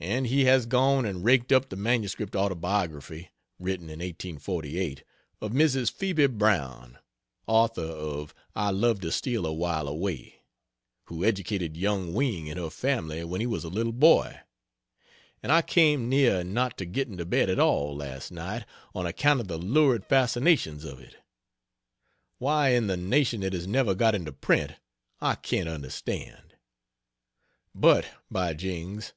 And 0.00 0.26
he 0.26 0.46
has 0.46 0.66
gone 0.66 1.06
and 1.06 1.24
raked 1.24 1.52
up 1.52 1.68
the 1.68 1.76
MS 1.76 2.16
autobiography 2.34 3.30
(written 3.60 3.84
in 3.84 4.00
1848,) 4.00 5.04
of 5.40 5.52
Mrs. 5.52 5.92
Phebe 5.92 6.26
Brown, 6.26 6.98
(author 7.46 7.84
of 7.84 8.34
"I 8.56 8.72
Love 8.72 8.98
to 9.02 9.12
Steal 9.12 9.46
a 9.46 9.52
While 9.54 9.86
Away,") 9.86 10.42
who 11.04 11.24
educated 11.24 11.76
Yung 11.76 12.14
Wing 12.14 12.48
in 12.48 12.58
her 12.58 12.68
family 12.68 13.22
when 13.22 13.40
he 13.40 13.46
was 13.46 13.62
a 13.62 13.68
little 13.68 13.92
boy; 13.92 14.40
and 15.40 15.52
I 15.52 15.62
came 15.62 16.08
near 16.08 16.42
not 16.42 16.76
getting 16.90 17.16
to 17.18 17.24
bed 17.24 17.48
at 17.48 17.60
all, 17.60 17.94
last 17.94 18.32
night, 18.32 18.64
on 18.92 19.06
account 19.06 19.38
of 19.38 19.46
the 19.46 19.56
lurid 19.56 20.04
fascinations 20.04 20.84
of 20.84 20.98
it. 20.98 21.18
Why 22.38 22.70
in 22.70 22.88
the 22.88 22.96
nation 22.96 23.44
it 23.44 23.52
has 23.52 23.68
never 23.68 23.94
got 23.94 24.16
into 24.16 24.32
print, 24.32 24.72
I 25.20 25.36
can't 25.36 25.68
understand. 25.68 26.54
But, 27.72 28.06
by 28.28 28.54
jings! 28.54 29.12